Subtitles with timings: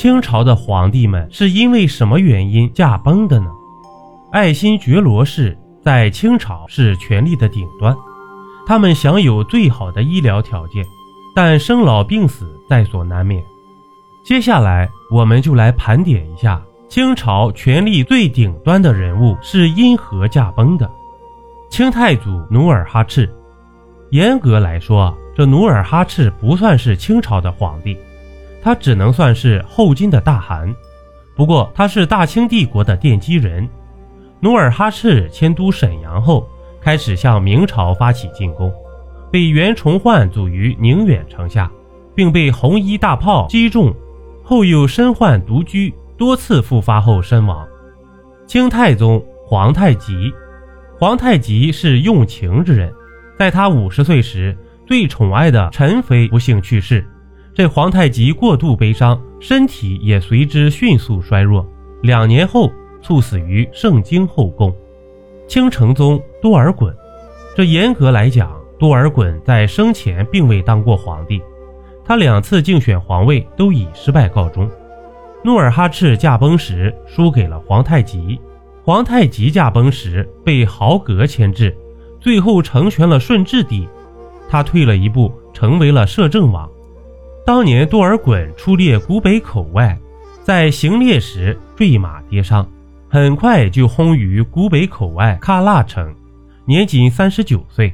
[0.00, 3.50] 清朝的皇帝们是因为什么原因驾崩的呢？
[4.32, 7.94] 爱新觉罗氏在清朝是权力的顶端，
[8.66, 10.82] 他们享有最好的医疗条件，
[11.36, 13.44] 但生老病死在所难免。
[14.24, 20.90] 接下来，我们就来盘点一下清朝权力最顶端的人物是因何驾崩的。
[21.68, 23.30] 清太祖努尔哈赤，
[24.12, 27.94] 严格来说，这努尔哈赤不算是清朝的皇帝。
[28.62, 30.74] 他只能算是后金的大汗，
[31.34, 33.68] 不过他是大清帝国的奠基人。
[34.40, 36.48] 努尔哈赤迁都沈阳后，
[36.80, 38.72] 开始向明朝发起进攻，
[39.30, 41.70] 被袁崇焕阻于宁远城下，
[42.14, 43.94] 并被红衣大炮击中，
[44.42, 47.66] 后又身患独居，多次复发后身亡。
[48.46, 50.32] 清太宗皇太极，
[50.98, 52.92] 皇太极是用情之人，
[53.38, 54.56] 在他五十岁时，
[54.86, 57.06] 最宠爱的宸妃不幸去世。
[57.60, 61.66] 这皇太极过度悲伤，身体也随之迅速衰弱。
[62.00, 64.74] 两年后，猝死于盛京后宫。
[65.46, 66.90] 清成宗多尔衮，
[67.54, 71.38] 这严格来讲，多尔衮在生前并未当过皇帝。
[72.02, 74.66] 他两次竞选皇位都以失败告终。
[75.44, 78.40] 努尔哈赤驾崩时输给了皇太极，
[78.82, 81.76] 皇太极驾崩时被豪格牵制，
[82.20, 83.86] 最后成全了顺治帝。
[84.48, 86.66] 他退了一步，成为了摄政王。
[87.44, 89.98] 当年多尔衮出猎古北口外，
[90.42, 92.68] 在行猎时坠马跌伤，
[93.08, 96.14] 很快就薨于古北口外喀腊城，
[96.64, 97.92] 年仅三十九岁。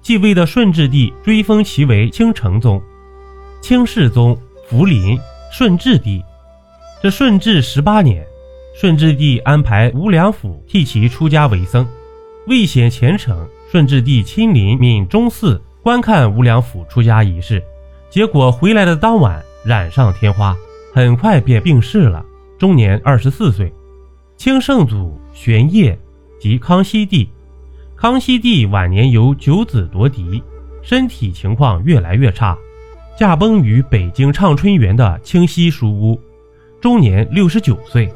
[0.00, 2.80] 继位的顺治帝追封其为清成宗，
[3.60, 4.36] 清世宗
[4.68, 5.18] 福临
[5.52, 6.22] 顺治帝。
[7.02, 8.24] 这顺治十八年，
[8.74, 11.86] 顺治帝安排吴良辅替其出家为僧，
[12.46, 17.62] 为显虔诚，顺治帝亲临闽中寺观看吴良辅出家仪式。
[18.10, 20.56] 结果回来的当晚染上天花，
[20.94, 22.24] 很快便病逝了，
[22.58, 23.72] 终年二十四岁。
[24.36, 25.98] 清圣祖玄烨
[26.40, 27.28] 及康熙帝，
[27.96, 30.42] 康熙帝晚年由九子夺嫡，
[30.80, 32.56] 身体情况越来越差，
[33.18, 36.18] 驾崩于北京畅春园的清溪书屋，
[36.80, 38.10] 终年六十九岁。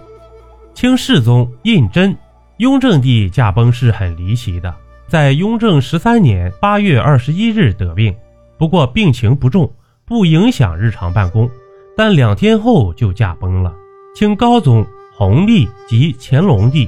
[0.73, 2.17] 清世宗胤禛，
[2.57, 4.75] 雍正帝驾崩是很离奇的，
[5.07, 8.15] 在雍正十三年八月二十一日得病，
[8.57, 9.71] 不过病情不重。
[10.13, 11.51] 不影响日常办公，
[11.97, 13.75] 但两天后就驾崩了。
[14.15, 16.87] 清高宗弘历及乾隆帝，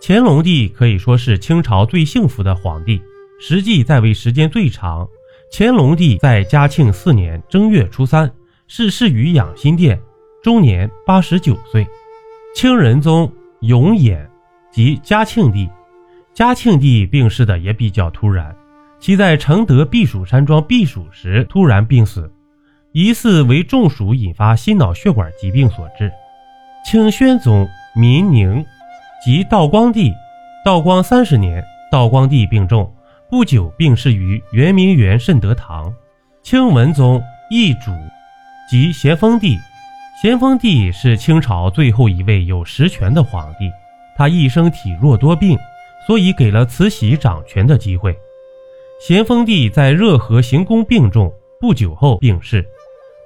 [0.00, 3.02] 乾隆帝可以说是清朝最幸福的皇帝，
[3.40, 5.04] 实际在位时间最长。
[5.50, 8.32] 乾隆帝在嘉庆四年正月初三
[8.68, 10.00] 逝世于养心殿，
[10.40, 11.84] 终年八十九岁。
[12.54, 13.28] 清仁宗
[13.62, 14.24] 永琰
[14.70, 15.68] 及嘉庆帝，
[16.32, 18.56] 嘉庆帝病逝的也比较突然，
[19.00, 22.30] 其在承德避暑山庄避暑时突然病死。
[22.96, 26.12] 疑似为中暑引发心脑血管疾病所致。
[26.86, 28.64] 清宣宗民宁
[29.24, 30.12] 及道光帝，
[30.64, 31.60] 道光三十年，
[31.90, 32.88] 道光帝病重，
[33.28, 35.92] 不久病逝于圆明园慎德堂。
[36.44, 37.90] 清文宗奕主
[38.70, 39.58] 及咸丰帝，
[40.22, 43.68] 咸丰帝是清朝最后一位有实权的皇帝，
[44.16, 45.58] 他一生体弱多病，
[46.06, 48.16] 所以给了慈禧掌权的机会。
[49.00, 52.64] 咸丰帝在热河行宫病重，不久后病逝。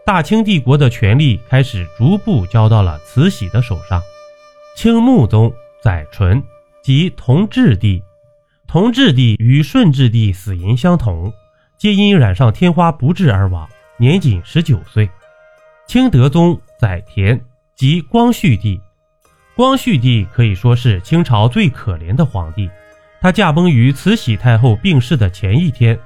[0.08, 4.02] 大清帝国的权力开始逐步交到了慈禧的手上。
[4.74, 5.52] 清穆宗
[5.82, 6.42] 载淳
[6.82, 8.02] 即同治帝，
[8.66, 11.30] 同治帝与顺治帝死因相同，
[11.76, 15.06] 皆因染上天花不治而亡，年仅十九岁。
[15.86, 17.38] 清德宗载湉
[17.76, 18.80] 即光绪帝，
[19.54, 22.70] 光绪帝可以说是清朝最可怜的皇帝，
[23.20, 26.00] 他驾崩于慈禧太后病逝的前一天，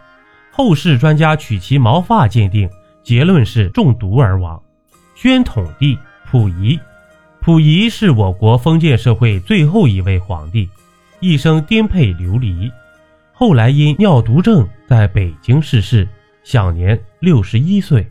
[0.50, 2.68] 后世专家取其毛发鉴定。
[3.02, 4.60] 结论是中毒而亡。
[5.14, 5.98] 宣统帝
[6.30, 6.78] 溥仪，
[7.40, 10.68] 溥仪是我国封建社会最后一位皇帝，
[11.20, 12.70] 一生颠沛流离，
[13.32, 16.08] 后来因尿毒症在北京逝世，
[16.42, 18.10] 享年六十一岁。